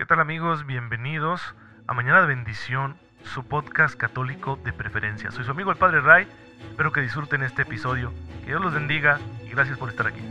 [0.00, 0.64] ¿Qué tal amigos?
[0.64, 1.42] Bienvenidos
[1.86, 5.30] a Mañana de Bendición, su podcast católico de preferencia.
[5.30, 6.26] Soy su amigo el Padre Ray,
[6.70, 8.10] espero que disfruten este episodio,
[8.40, 10.22] que Dios los bendiga y gracias por estar aquí.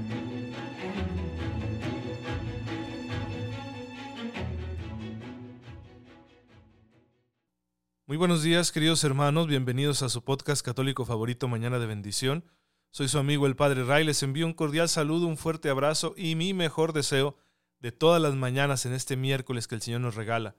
[8.08, 12.44] Muy buenos días queridos hermanos, bienvenidos a su podcast católico favorito Mañana de Bendición.
[12.90, 16.34] Soy su amigo el Padre Ray, les envío un cordial saludo, un fuerte abrazo y
[16.34, 17.38] mi mejor deseo
[17.80, 20.56] de todas las mañanas en este miércoles que el Señor nos regala.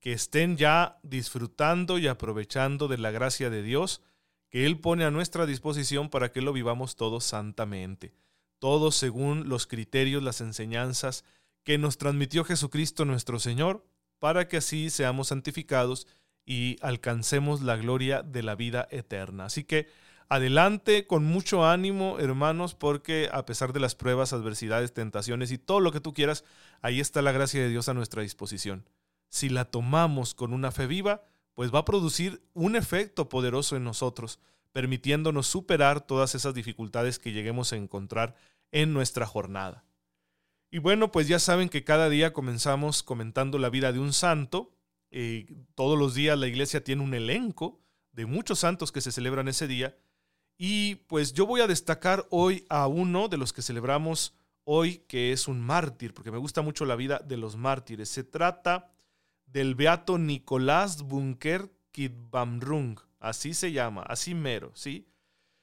[0.00, 4.02] Que estén ya disfrutando y aprovechando de la gracia de Dios
[4.50, 8.14] que Él pone a nuestra disposición para que lo vivamos todos santamente,
[8.60, 11.24] todos según los criterios, las enseñanzas
[11.64, 13.84] que nos transmitió Jesucristo nuestro Señor,
[14.20, 16.06] para que así seamos santificados
[16.46, 19.46] y alcancemos la gloria de la vida eterna.
[19.46, 19.88] Así que
[20.28, 25.80] adelante con mucho ánimo, hermanos, porque a pesar de las pruebas, adversidades, tentaciones y todo
[25.80, 26.44] lo que tú quieras,
[26.80, 28.88] ahí está la gracia de Dios a nuestra disposición.
[29.28, 31.22] Si la tomamos con una fe viva,
[31.54, 34.40] pues va a producir un efecto poderoso en nosotros,
[34.72, 38.34] permitiéndonos superar todas esas dificultades que lleguemos a encontrar
[38.72, 39.84] en nuestra jornada.
[40.70, 44.72] Y bueno, pues ya saben que cada día comenzamos comentando la vida de un santo.
[45.12, 47.78] Eh, todos los días la iglesia tiene un elenco
[48.10, 49.96] de muchos santos que se celebran ese día
[50.56, 55.32] y pues yo voy a destacar hoy a uno de los que celebramos hoy, que
[55.32, 58.08] es un mártir, porque me gusta mucho la vida de los mártires.
[58.08, 58.92] Se trata
[59.46, 65.08] del beato Nicolás Bunker Kidbamrung, así se llama, así mero, ¿sí?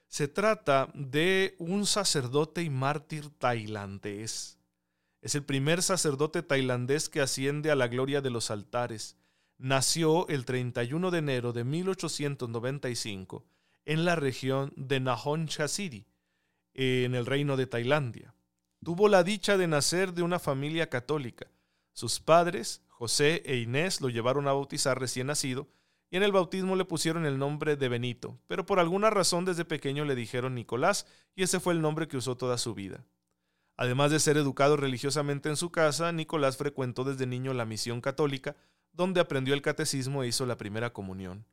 [0.08, 4.58] Se trata de un sacerdote y mártir tailandés.
[5.22, 9.16] Es el primer sacerdote tailandés que asciende a la gloria de los altares.
[9.58, 13.46] Nació el 31 de enero de 1895
[13.86, 16.06] en la región de Nakhon City,
[16.74, 18.34] en el reino de Tailandia.
[18.84, 21.48] Tuvo la dicha de nacer de una familia católica.
[21.94, 25.68] Sus padres, José e Inés, lo llevaron a bautizar recién nacido
[26.10, 29.66] y en el bautismo le pusieron el nombre de Benito, pero por alguna razón desde
[29.66, 33.06] pequeño le dijeron Nicolás y ese fue el nombre que usó toda su vida.
[33.78, 38.56] Además de ser educado religiosamente en su casa, Nicolás frecuentó desde niño la misión católica,
[38.92, 41.46] donde aprendió el catecismo e hizo la primera comunión.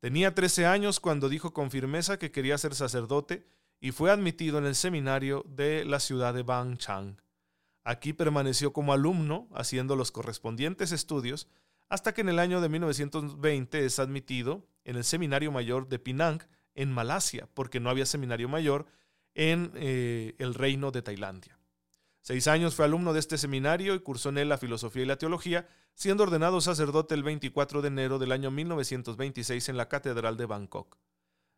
[0.00, 3.46] Tenía 13 años cuando dijo con firmeza que quería ser sacerdote
[3.80, 6.44] y fue admitido en el seminario de la ciudad de
[6.78, 7.20] Chang.
[7.84, 11.48] Aquí permaneció como alumno, haciendo los correspondientes estudios,
[11.90, 16.40] hasta que en el año de 1920 es admitido en el Seminario Mayor de Penang,
[16.74, 18.86] en Malasia, porque no había seminario mayor
[19.34, 21.59] en eh, el reino de Tailandia.
[22.22, 25.16] Seis años fue alumno de este seminario y cursó en él la filosofía y la
[25.16, 30.46] teología, siendo ordenado sacerdote el 24 de enero del año 1926 en la Catedral de
[30.46, 30.98] Bangkok.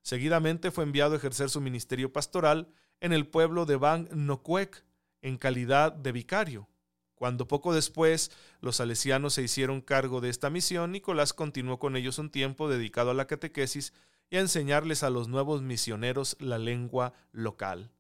[0.03, 2.69] Seguidamente fue enviado a ejercer su ministerio pastoral
[3.01, 4.84] en el pueblo de Bang Nokuek,
[5.21, 6.69] en calidad de vicario.
[7.15, 12.19] Cuando poco después los salesianos se hicieron cargo de esta misión, Nicolás continuó con ellos
[12.19, 13.93] un tiempo dedicado a la catequesis
[14.28, 17.93] y a enseñarles a los nuevos misioneros la lengua local.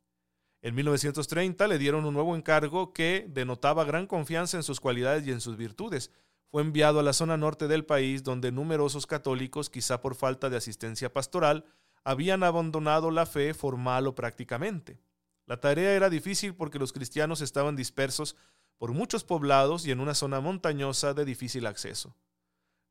[0.62, 5.32] En 1930 le dieron un nuevo encargo que denotaba gran confianza en sus cualidades y
[5.32, 6.12] en sus virtudes.
[6.52, 10.56] Fue enviado a la zona norte del país donde numerosos católicos, quizá por falta de
[10.56, 11.64] asistencia pastoral,
[12.04, 15.00] habían abandonado la fe formal o prácticamente.
[15.46, 18.36] La tarea era difícil porque los cristianos estaban dispersos
[18.78, 22.14] por muchos poblados y en una zona montañosa de difícil acceso.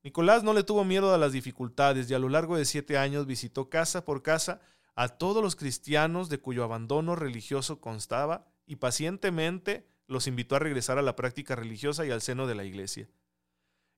[0.03, 3.27] Nicolás no le tuvo miedo a las dificultades y a lo largo de siete años
[3.27, 4.59] visitó casa por casa
[4.95, 10.97] a todos los cristianos de cuyo abandono religioso constaba y pacientemente los invitó a regresar
[10.97, 13.09] a la práctica religiosa y al seno de la iglesia.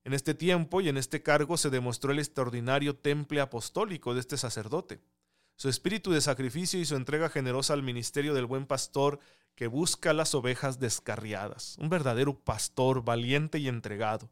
[0.04, 4.36] En este tiempo y en este cargo se demostró el extraordinario temple apostólico de este
[4.36, 5.00] sacerdote,
[5.56, 9.18] su espíritu de sacrificio y su entrega generosa al ministerio del buen pastor
[9.54, 14.30] que busca las ovejas descarriadas, un verdadero pastor valiente y entregado.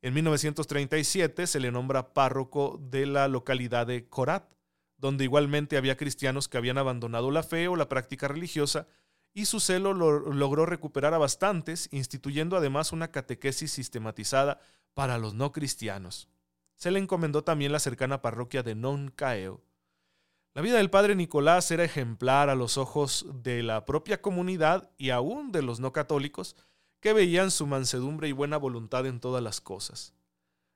[0.00, 4.54] En 1937 se le nombra párroco de la localidad de Korat,
[4.96, 8.86] donde igualmente había cristianos que habían abandonado la fe o la práctica religiosa,
[9.32, 14.60] y su celo logró recuperar a bastantes, instituyendo además una catequesis sistematizada
[14.94, 16.28] para los no cristianos.
[16.76, 19.60] Se le encomendó también la cercana parroquia de Non Caeo.
[20.54, 25.10] La vida del padre Nicolás era ejemplar a los ojos de la propia comunidad y
[25.10, 26.54] aún de los no católicos,
[27.00, 30.14] que veían su mansedumbre y buena voluntad en todas las cosas.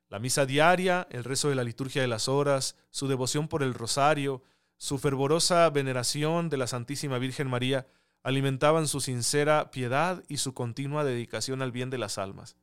[0.09, 3.75] La misa diaria, el rezo de la liturgia de las horas, su devoción por el
[3.75, 4.43] rosario,
[4.77, 7.87] su fervorosa veneración de la Santísima Virgen María
[8.23, 12.55] alimentaban su sincera piedad y su continua dedicación al bien de las almas.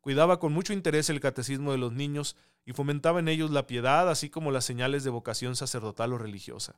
[0.00, 2.36] Cuidaba con mucho interés el catecismo de los niños
[2.66, 6.76] y fomentaba en ellos la piedad, así como las señales de vocación sacerdotal o religiosa.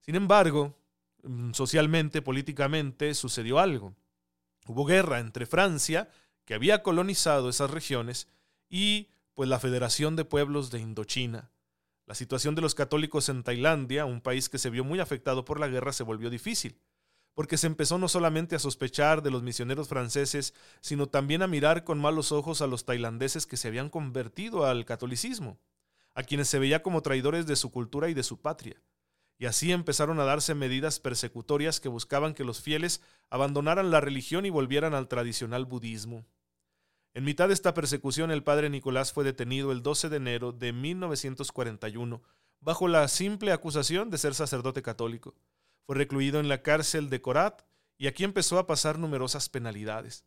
[0.00, 0.76] Sin embargo,
[1.22, 3.94] mm, socialmente, políticamente, sucedió algo.
[4.66, 6.08] Hubo guerra entre Francia
[6.44, 8.28] que había colonizado esas regiones,
[8.68, 11.50] y pues la Federación de Pueblos de Indochina.
[12.06, 15.60] La situación de los católicos en Tailandia, un país que se vio muy afectado por
[15.60, 16.80] la guerra, se volvió difícil,
[17.34, 21.84] porque se empezó no solamente a sospechar de los misioneros franceses, sino también a mirar
[21.84, 25.60] con malos ojos a los tailandeses que se habían convertido al catolicismo,
[26.14, 28.82] a quienes se veía como traidores de su cultura y de su patria.
[29.38, 34.46] Y así empezaron a darse medidas persecutorias que buscaban que los fieles abandonaran la religión
[34.46, 36.26] y volvieran al tradicional budismo.
[37.14, 40.72] En mitad de esta persecución, el padre Nicolás fue detenido el 12 de enero de
[40.72, 42.22] 1941
[42.60, 45.34] bajo la simple acusación de ser sacerdote católico.
[45.86, 47.62] Fue recluido en la cárcel de Corat
[47.96, 50.24] y aquí empezó a pasar numerosas penalidades.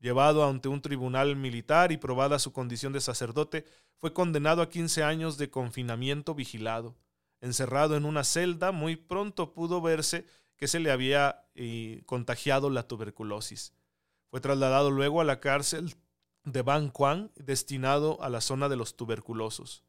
[0.00, 3.64] Llevado ante un tribunal militar y probada su condición de sacerdote,
[3.96, 6.96] fue condenado a 15 años de confinamiento vigilado.
[7.40, 10.26] Encerrado en una celda, muy pronto pudo verse
[10.56, 13.72] que se le había eh, contagiado la tuberculosis.
[14.30, 15.94] Fue trasladado luego a la cárcel
[16.44, 19.82] de Ban Quan destinado a la zona de los tuberculosos.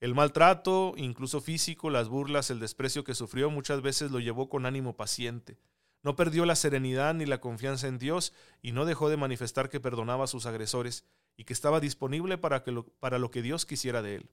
[0.00, 4.64] El maltrato, incluso físico, las burlas, el desprecio que sufrió muchas veces lo llevó con
[4.64, 5.58] ánimo paciente.
[6.02, 8.32] No perdió la serenidad ni la confianza en Dios
[8.62, 11.04] y no dejó de manifestar que perdonaba a sus agresores
[11.36, 14.30] y que estaba disponible para, que lo, para lo que Dios quisiera de él.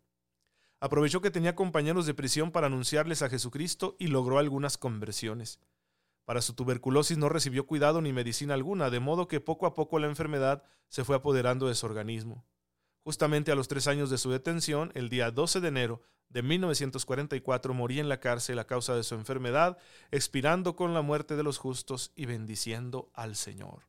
[0.79, 5.59] Aprovechó que tenía compañeros de prisión para anunciarles a Jesucristo y logró algunas conversiones.
[6.25, 9.99] Para su tuberculosis no recibió cuidado ni medicina alguna, de modo que poco a poco
[9.99, 12.45] la enfermedad se fue apoderando de su organismo.
[13.03, 17.73] Justamente a los tres años de su detención, el día 12 de enero de 1944
[17.75, 19.77] moría en la cárcel a causa de su enfermedad,
[20.09, 23.87] expirando con la muerte de los justos y bendiciendo al Señor.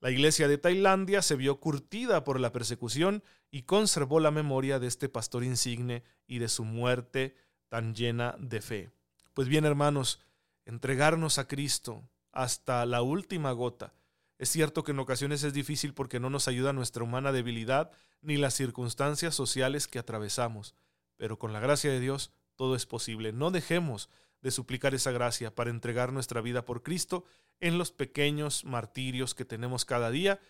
[0.00, 4.86] La iglesia de Tailandia se vio curtida por la persecución y conservó la memoria de
[4.86, 7.36] este pastor insigne y de su muerte
[7.70, 8.90] tan llena de fe.
[9.32, 10.20] Pues bien, hermanos,
[10.64, 13.94] entregarnos a Cristo hasta la última gota.
[14.38, 18.36] Es cierto que en ocasiones es difícil porque no nos ayuda nuestra humana debilidad ni
[18.36, 20.74] las circunstancias sociales que atravesamos,
[21.16, 23.32] pero con la gracia de Dios todo es posible.
[23.32, 24.08] No dejemos
[24.40, 27.24] de suplicar esa gracia para entregar nuestra vida por Cristo
[27.60, 30.40] en los pequeños martirios que tenemos cada día.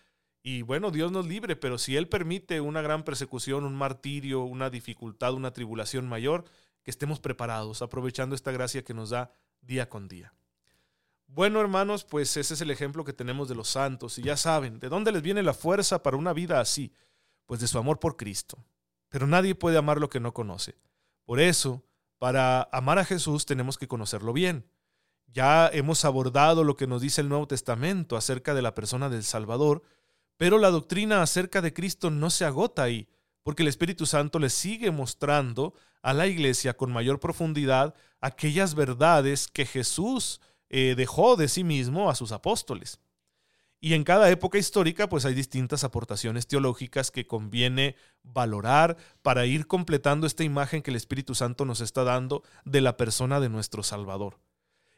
[0.43, 4.69] Y bueno, Dios nos libre, pero si Él permite una gran persecución, un martirio, una
[4.69, 6.45] dificultad, una tribulación mayor,
[6.83, 9.31] que estemos preparados, aprovechando esta gracia que nos da
[9.65, 10.33] día con día.
[11.27, 14.17] Bueno, hermanos, pues ese es el ejemplo que tenemos de los santos.
[14.17, 16.93] Y ya saben, ¿de dónde les viene la fuerza para una vida así?
[17.45, 18.63] Pues de su amor por Cristo.
[19.09, 20.77] Pero nadie puede amar lo que no conoce.
[21.25, 21.83] Por eso,
[22.19, 24.69] para amar a Jesús tenemos que conocerlo bien.
[25.27, 29.23] Ya hemos abordado lo que nos dice el Nuevo Testamento acerca de la persona del
[29.23, 29.83] Salvador,
[30.37, 33.09] pero la doctrina acerca de Cristo no se agota ahí,
[33.45, 39.47] porque el Espíritu Santo le sigue mostrando a la iglesia con mayor profundidad aquellas verdades
[39.47, 42.99] que Jesús eh, dejó de sí mismo a sus apóstoles.
[43.79, 49.67] Y en cada época histórica pues hay distintas aportaciones teológicas que conviene valorar para ir
[49.67, 53.83] completando esta imagen que el Espíritu Santo nos está dando de la persona de nuestro
[53.83, 54.39] Salvador.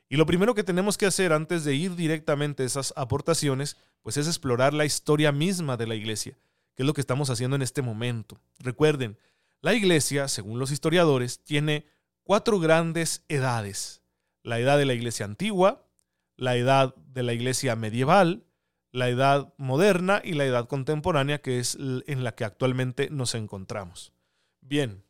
[0.07, 4.15] Y lo primero que tenemos que hacer antes de ir directamente a esas aportaciones, pues
[4.15, 6.37] es explorar la historia misma de la iglesia,
[6.77, 8.39] que es lo que estamos haciendo en este momento.
[8.59, 9.17] Recuerden,
[9.61, 11.87] la iglesia, según los historiadores, tiene
[12.21, 14.03] cuatro grandes edades.
[14.43, 15.87] La edad de la iglesia antigua,
[16.35, 18.45] la edad de la iglesia medieval,
[18.91, 24.13] la edad moderna y la edad contemporánea, que es en la que actualmente nos encontramos.
[24.61, 25.03] Bien,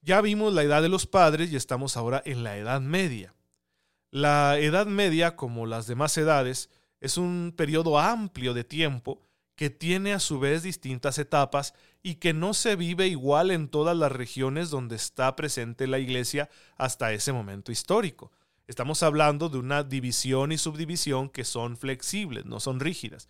[0.00, 3.32] ya vimos la edad de los padres y estamos ahora en la edad media.
[4.10, 6.68] La edad media, como las demás edades,
[7.00, 9.22] es un periodo amplio de tiempo
[9.54, 13.96] que tiene a su vez distintas etapas y que no se vive igual en todas
[13.96, 18.32] las regiones donde está presente la iglesia hasta ese momento histórico.
[18.66, 23.28] Estamos hablando de una división y subdivisión que son flexibles, no son rígidas.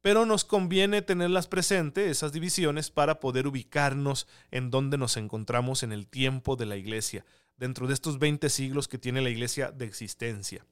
[0.00, 5.92] Pero nos conviene tenerlas presentes, esas divisiones, para poder ubicarnos en donde nos encontramos en
[5.92, 7.24] el tiempo de la iglesia,
[7.56, 10.66] dentro de estos 20 siglos que tiene la iglesia de existencia.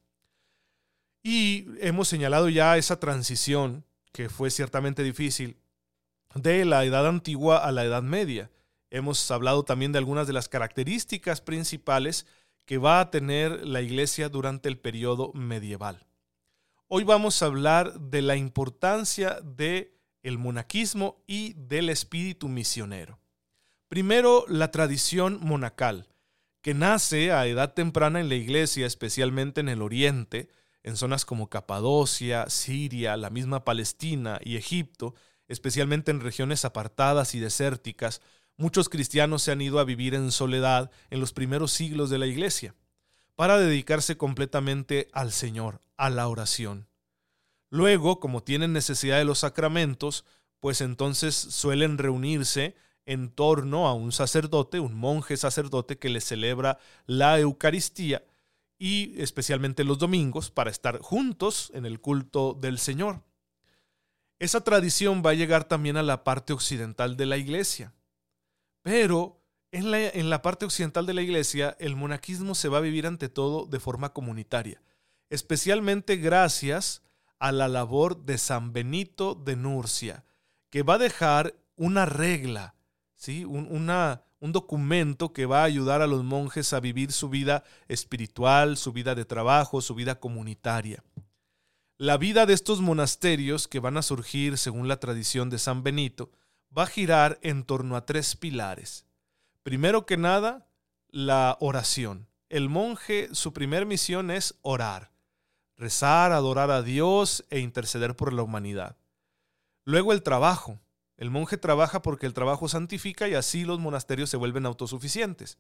[1.22, 5.56] Y hemos señalado ya esa transición que fue ciertamente difícil,
[6.34, 8.50] de la edad antigua a la edad media.
[8.90, 12.26] Hemos hablado también de algunas de las características principales
[12.64, 16.06] que va a tener la iglesia durante el periodo medieval.
[16.86, 23.20] Hoy vamos a hablar de la importancia de el monaquismo y del espíritu misionero.
[23.88, 26.08] Primero, la tradición monacal,
[26.62, 30.48] que nace a edad temprana en la iglesia, especialmente en el oriente,
[30.82, 35.14] en zonas como Capadocia, Siria, la misma Palestina y Egipto,
[35.48, 38.20] especialmente en regiones apartadas y desérticas,
[38.56, 42.26] muchos cristianos se han ido a vivir en soledad en los primeros siglos de la
[42.26, 42.74] Iglesia,
[43.34, 46.88] para dedicarse completamente al Señor, a la oración.
[47.70, 50.24] Luego, como tienen necesidad de los sacramentos,
[50.60, 52.74] pues entonces suelen reunirse
[53.06, 58.22] en torno a un sacerdote, un monje sacerdote que le celebra la Eucaristía
[58.82, 63.22] y especialmente los domingos para estar juntos en el culto del Señor.
[64.38, 67.92] Esa tradición va a llegar también a la parte occidental de la iglesia.
[68.80, 72.80] Pero en la, en la, parte occidental de la iglesia, el monaquismo se va a
[72.80, 74.82] vivir ante todo de forma comunitaria,
[75.28, 77.02] especialmente gracias
[77.38, 80.24] a la labor de San Benito de Nurcia,
[80.70, 82.76] que va a dejar una regla,
[83.14, 83.44] ¿sí?
[83.44, 87.62] un, una, un documento que va a ayudar a los monjes a vivir su vida
[87.88, 91.04] espiritual, su vida de trabajo, su vida comunitaria.
[91.98, 96.30] La vida de estos monasterios que van a surgir según la tradición de San Benito
[96.76, 99.04] va a girar en torno a tres pilares.
[99.62, 100.66] Primero que nada,
[101.08, 102.26] la oración.
[102.48, 105.12] El monje, su primer misión es orar,
[105.76, 108.96] rezar, adorar a Dios e interceder por la humanidad.
[109.84, 110.80] Luego el trabajo.
[111.20, 115.58] El monje trabaja porque el trabajo santifica y así los monasterios se vuelven autosuficientes.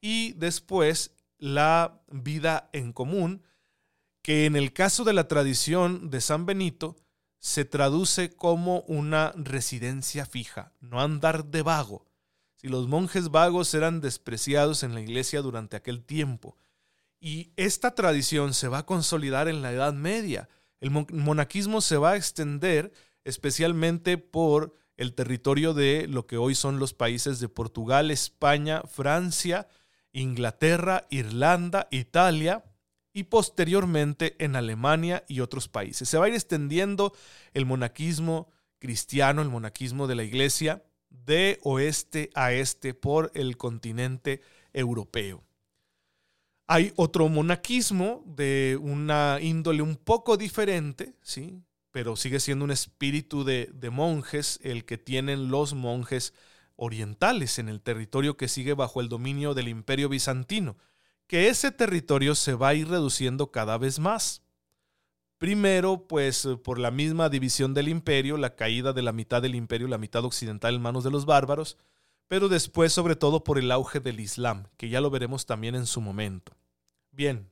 [0.00, 3.44] Y después la vida en común,
[4.22, 6.96] que en el caso de la tradición de San Benito
[7.38, 12.04] se traduce como una residencia fija, no andar de vago.
[12.56, 16.56] Si los monjes vagos eran despreciados en la iglesia durante aquel tiempo,
[17.20, 20.48] y esta tradición se va a consolidar en la Edad Media,
[20.80, 22.92] el monaquismo se va a extender
[23.24, 29.68] especialmente por el territorio de lo que hoy son los países de Portugal, España, Francia,
[30.12, 32.64] Inglaterra, Irlanda, Italia
[33.12, 36.08] y posteriormente en Alemania y otros países.
[36.08, 37.12] Se va a ir extendiendo
[37.52, 38.48] el monaquismo
[38.78, 44.40] cristiano, el monaquismo de la iglesia, de oeste a este por el continente
[44.72, 45.44] europeo.
[46.66, 51.62] Hay otro monaquismo de una índole un poco diferente, ¿sí?
[51.92, 56.34] Pero sigue siendo un espíritu de, monjes el que tienen los monjes
[56.74, 60.76] orientales en el territorio que sigue bajo el dominio del imperio bizantino,
[61.26, 64.42] que ese territorio se va a ir reduciendo cada vez más.
[65.36, 69.86] Primero, pues por la misma división del imperio, la caída de la mitad del imperio,
[69.86, 71.76] la mitad occidental en manos de los bárbaros,
[72.26, 75.86] pero después sobre todo por el auge del Islam, que ya lo veremos también en
[75.86, 76.56] su momento.
[77.10, 77.51] Bien,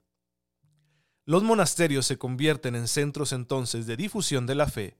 [1.31, 4.99] los monasterios se convierten en centros entonces de difusión de la fe,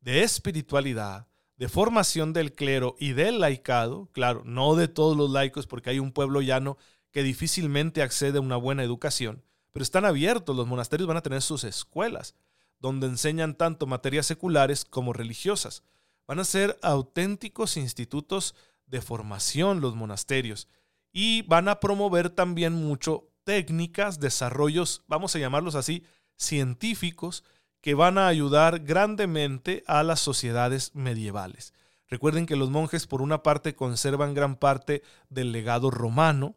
[0.00, 5.68] de espiritualidad, de formación del clero y del laicado, claro, no de todos los laicos
[5.68, 6.78] porque hay un pueblo llano
[7.12, 11.42] que difícilmente accede a una buena educación, pero están abiertos, los monasterios van a tener
[11.42, 12.34] sus escuelas,
[12.80, 15.84] donde enseñan tanto materias seculares como religiosas.
[16.26, 18.56] Van a ser auténticos institutos
[18.86, 20.66] de formación los monasterios
[21.12, 26.04] y van a promover también mucho técnicas, desarrollos, vamos a llamarlos así,
[26.36, 27.44] científicos,
[27.80, 31.72] que van a ayudar grandemente a las sociedades medievales.
[32.08, 36.56] Recuerden que los monjes por una parte conservan gran parte del legado romano,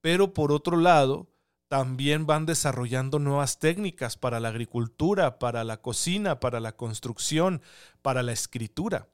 [0.00, 1.28] pero por otro lado
[1.68, 7.62] también van desarrollando nuevas técnicas para la agricultura, para la cocina, para la construcción,
[8.02, 9.06] para la escritura,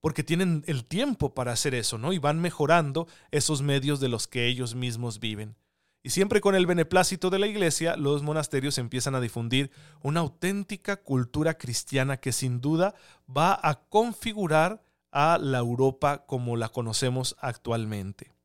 [0.00, 2.12] porque tienen el tiempo para hacer eso, ¿no?
[2.12, 5.56] Y van mejorando esos medios de los que ellos mismos viven.
[6.06, 9.72] Y siempre con el beneplácito de la iglesia, los monasterios empiezan a difundir
[10.02, 12.94] una auténtica cultura cristiana que sin duda
[13.28, 18.36] va a configurar a la Europa como la conocemos actualmente.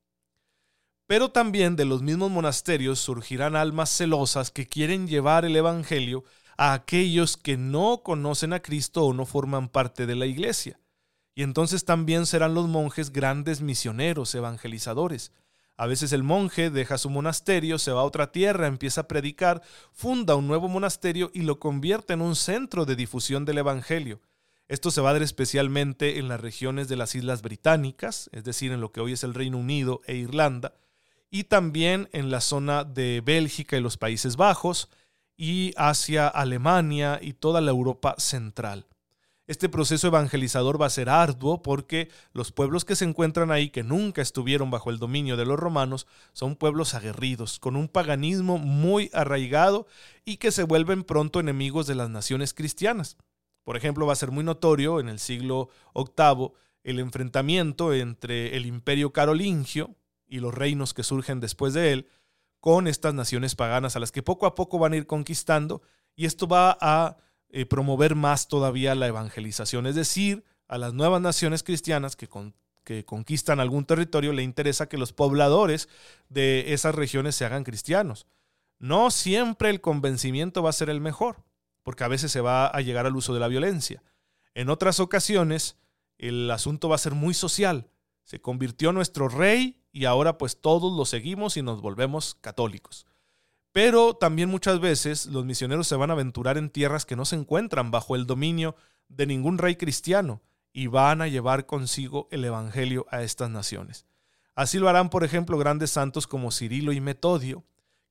[1.06, 6.24] Pero también de los mismos monasterios surgirán almas celosas que quieren llevar el Evangelio
[6.58, 10.80] a aquellos que no conocen a Cristo o no forman parte de la iglesia.
[11.36, 15.32] Y entonces también serán los monjes grandes misioneros, evangelizadores,
[15.78, 19.62] a veces el monje deja su monasterio, se va a otra tierra, empieza a predicar,
[19.92, 24.22] funda un nuevo monasterio y lo convierte en un centro de difusión del Evangelio.
[24.68, 28.72] Esto se va a dar especialmente en las regiones de las Islas Británicas, es decir,
[28.72, 30.76] en lo que hoy es el Reino Unido e Irlanda,
[31.30, 34.90] y también en la zona de Bélgica y los Países Bajos,
[35.36, 38.86] y hacia Alemania y toda la Europa central.
[39.52, 43.84] Este proceso evangelizador va a ser arduo porque los pueblos que se encuentran ahí, que
[43.84, 49.10] nunca estuvieron bajo el dominio de los romanos, son pueblos aguerridos, con un paganismo muy
[49.12, 49.88] arraigado
[50.24, 53.18] y que se vuelven pronto enemigos de las naciones cristianas.
[53.66, 56.54] Por ejemplo, va a ser muy notorio en el siglo VIII
[56.86, 59.98] el enfrentamiento entre el imperio carolingio
[60.30, 62.08] y los reinos que surgen después de él
[62.62, 65.82] con estas naciones paganas a las que poco a poco van a ir conquistando
[66.16, 67.18] y esto va a
[67.54, 72.30] eh, promover más todavía la evangelización, es decir, a las nuevas naciones cristianas que,
[72.86, 75.90] que conquistan algún territorio le interesa que los pobladores
[76.30, 78.26] de esas regiones se hagan cristianos.
[78.80, 81.44] No siempre el convencimiento va a ser el mejor,
[81.84, 84.02] porque a veces se va a llegar al uso de la violencia.
[84.54, 85.78] En otras ocasiones,
[86.18, 87.90] el asunto va a ser muy social.
[88.24, 93.08] Se convirtió nuestro rey y ahora pues todos lo seguimos y nos volvemos católicos.
[93.72, 97.36] Pero también muchas veces los misioneros se van a aventurar en tierras que no se
[97.36, 98.76] encuentran bajo el dominio
[99.08, 100.42] de ningún rey cristiano
[100.74, 104.06] y van a llevar consigo el Evangelio a estas naciones.
[104.56, 107.64] Así lo harán, por ejemplo, grandes santos como Cirilo y Metodio,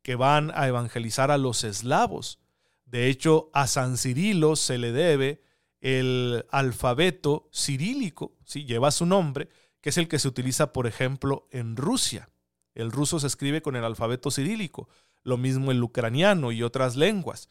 [0.03, 2.39] que van a evangelizar a los eslavos.
[2.87, 5.43] De hecho, a San Cirilo se le debe
[5.81, 8.65] el alfabeto cirílico, ¿sí?
[8.65, 9.49] lleva su nombre,
[9.81, 12.31] que es el que se utiliza, por ejemplo, en Rusia.
[12.75, 14.89] El ruso se escribe con el alfabeto cirílico,
[15.23, 17.49] lo mismo el ucraniano y otras lenguas,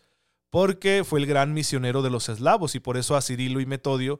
[0.49, 4.19] porque fue el gran misionero de los eslavos y por eso a Cirilo y Metodio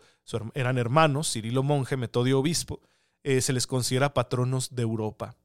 [0.54, 2.82] eran hermanos, Cirilo monje, Metodio obispo,
[3.24, 5.36] eh, se les considera patronos de Europa.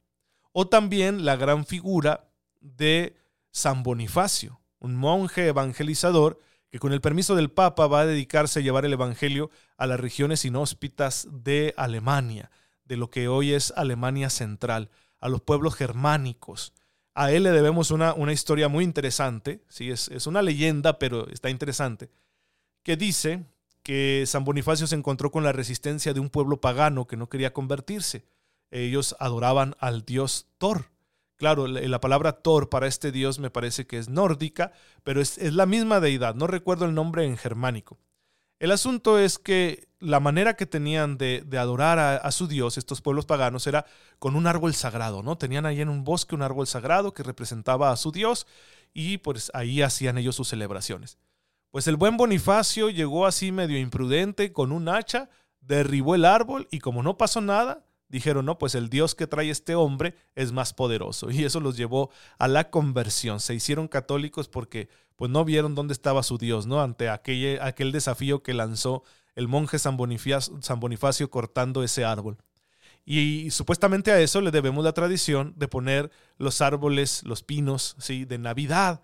[0.52, 2.28] O también la gran figura
[2.60, 3.16] de
[3.50, 6.38] San Bonifacio, un monje evangelizador
[6.74, 10.00] que con el permiso del Papa va a dedicarse a llevar el Evangelio a las
[10.00, 12.50] regiones inhóspitas de Alemania,
[12.84, 16.72] de lo que hoy es Alemania Central, a los pueblos germánicos.
[17.14, 19.90] A él le debemos una, una historia muy interesante, ¿sí?
[19.90, 22.10] es, es una leyenda, pero está interesante,
[22.82, 23.44] que dice
[23.82, 27.52] que San Bonifacio se encontró con la resistencia de un pueblo pagano que no quería
[27.52, 28.24] convertirse.
[28.70, 30.86] Ellos adoraban al dios Thor,
[31.36, 35.66] Claro, la palabra Thor para este dios me parece que es nórdica, pero es, la
[35.66, 37.98] misma deidad, no recuerdo el nombre en germánico.
[38.60, 43.26] El asunto es que la manera que tenían de, adorar a, su dios, estos pueblos
[43.26, 43.86] paganos, era
[44.18, 45.36] con un árbol sagrado, ¿no?
[45.36, 48.46] Tenían ahí en un bosque un árbol sagrado que representaba a su dios
[48.92, 51.18] y pues ahí hacían ellos sus celebraciones.
[51.70, 55.30] Pues el buen Bonifacio llegó así medio imprudente con un hacha,
[55.60, 59.50] derribó el árbol y como no pasó nada, dijeron, no, pues el Dios que trae
[59.50, 61.30] este hombre es más poderoso.
[61.30, 63.40] Y eso los llevó a la conversión.
[63.40, 66.80] Se hicieron católicos porque pues no vieron dónde estaba su Dios, ¿no?
[66.80, 69.02] Ante aquel, aquel desafío que lanzó
[69.34, 72.38] el monje San Bonifacio, cortando ese árbol.
[73.04, 78.24] Y, supuestamente a eso le debemos la tradición de poner los árboles, los pinos, ¿sí?
[78.24, 79.02] de Navidad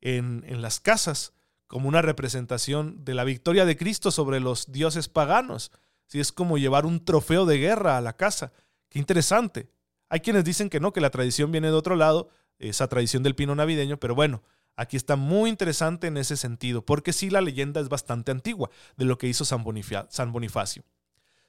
[0.00, 1.32] en, en las casas
[1.66, 5.72] como una representación de la victoria de Cristo sobre los dioses paganos.
[6.06, 8.52] Si es como llevar un trofeo de guerra a la casa.
[8.88, 9.68] Qué interesante.
[10.08, 13.34] Hay quienes dicen que no, que la tradición viene de otro lado, esa tradición del
[13.34, 14.42] pino navideño, pero bueno,
[14.76, 19.04] aquí está muy interesante en ese sentido, porque sí la leyenda es bastante antigua de
[19.04, 20.84] lo que hizo San, Bonifacio.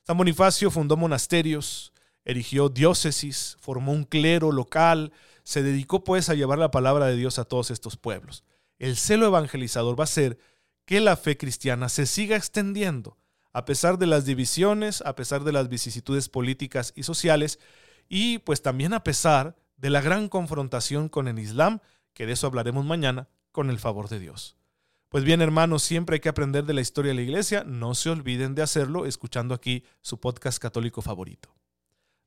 [0.03, 5.11] San Bonifacio fundó monasterios, erigió diócesis, formó un clero local,
[5.43, 8.43] se dedicó pues a llevar la palabra de Dios a todos estos pueblos.
[8.79, 10.37] El celo evangelizador va a ser
[10.85, 13.17] que la fe cristiana se siga extendiendo
[13.55, 17.57] a pesar de las divisiones, a pesar de las vicisitudes políticas y sociales,
[18.09, 21.79] y pues también a pesar de la gran confrontación con el Islam,
[22.15, 24.57] que de eso hablaremos mañana, con el favor de Dios.
[25.09, 28.09] Pues bien, hermanos, siempre hay que aprender de la historia de la iglesia, no se
[28.09, 31.53] olviden de hacerlo escuchando aquí su podcast católico favorito.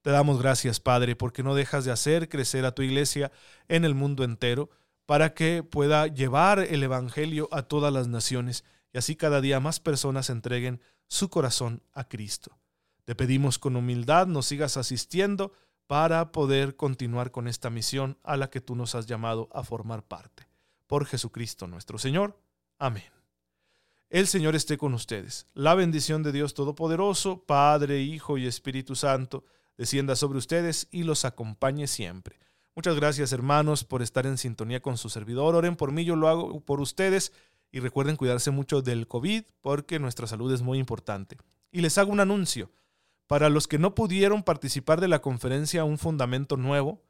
[0.03, 3.33] Te damos gracias, Padre, porque no dejas de hacer crecer a tu iglesia
[3.66, 4.70] en el mundo entero,
[5.07, 9.81] para que pueda llevar el Evangelio a todas las naciones y así cada día más
[9.81, 12.59] personas entreguen su corazón a Cristo.
[13.05, 15.53] Te pedimos con humildad nos sigas asistiendo
[15.88, 20.05] para poder continuar con esta misión a la que tú nos has llamado a formar
[20.05, 20.46] parte.
[20.87, 22.38] Por Jesucristo nuestro Señor.
[22.79, 23.11] Amén.
[24.11, 25.46] El Señor esté con ustedes.
[25.55, 29.44] La bendición de Dios Todopoderoso, Padre, Hijo y Espíritu Santo,
[29.79, 32.38] descienda sobre ustedes y los acompañe siempre.
[32.74, 35.55] Muchas gracias hermanos por estar en sintonía con su servidor.
[35.55, 37.33] Oren por mí, yo lo hago por ustedes
[37.72, 41.38] y recuerden cuidarse mucho del COVID porque nuestra salud es muy importante.
[41.72, 42.70] Y les hago un anuncio.
[43.29, 47.05] Para los que no pudieron participar de la conferencia Un Fundamento Nuevo,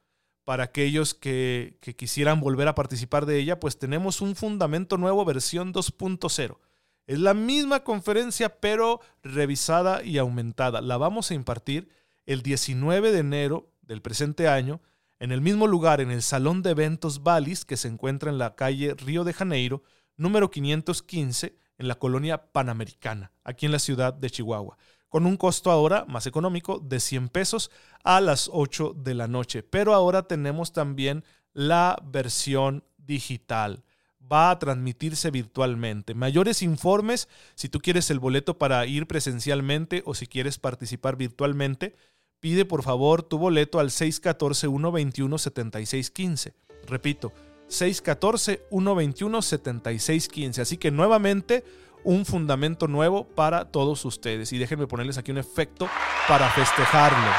[0.44, 5.72] para aquellos que, quisieran volver a participar de ella, pues tenemos un Fundamento Nuevo versión
[5.72, 6.58] 2.0.
[7.06, 10.80] Es la misma conferencia, pero revisada y aumentada.
[10.80, 11.88] La vamos a impartir
[12.26, 14.80] el 19 de enero del presente año
[15.20, 18.56] en el mismo lugar, en el Salón de Eventos Valis, que se encuentra en la
[18.56, 19.84] calle Río de Janeiro,
[20.16, 24.76] número 515 en la colonia Panamericana, aquí en la ciudad de Chihuahua,
[25.08, 27.70] con un costo ahora más económico de 100 pesos
[28.04, 29.62] a las 8 de la noche.
[29.62, 33.84] Pero ahora tenemos también la versión digital.
[34.30, 36.12] Va a transmitirse virtualmente.
[36.14, 41.96] Mayores informes, si tú quieres el boleto para ir presencialmente o si quieres participar virtualmente,
[42.38, 46.52] pide por favor tu boleto al 614-121-7615.
[46.86, 47.32] Repito,
[47.68, 50.58] 614-121-7615.
[50.58, 51.64] Así que nuevamente
[52.04, 54.52] un fundamento nuevo para todos ustedes.
[54.52, 55.88] Y déjenme ponerles aquí un efecto
[56.26, 57.30] para festejarlo.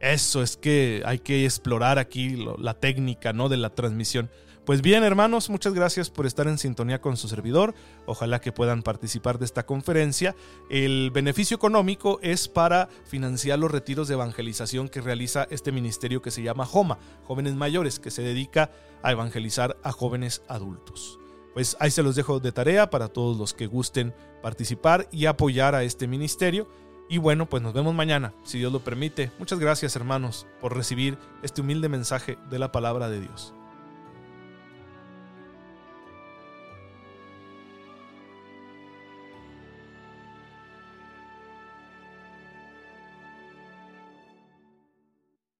[0.00, 3.48] Eso es que hay que explorar aquí la técnica ¿no?
[3.48, 4.30] de la transmisión.
[4.66, 7.72] Pues bien, hermanos, muchas gracias por estar en sintonía con su servidor.
[8.04, 10.34] Ojalá que puedan participar de esta conferencia.
[10.68, 16.32] El beneficio económico es para financiar los retiros de evangelización que realiza este ministerio que
[16.32, 18.72] se llama JOMA, Jóvenes Mayores, que se dedica
[19.04, 21.20] a evangelizar a jóvenes adultos.
[21.56, 25.74] Pues ahí se los dejo de tarea para todos los que gusten participar y apoyar
[25.74, 26.68] a este ministerio.
[27.08, 29.32] Y bueno, pues nos vemos mañana, si Dios lo permite.
[29.38, 33.55] Muchas gracias hermanos por recibir este humilde mensaje de la palabra de Dios.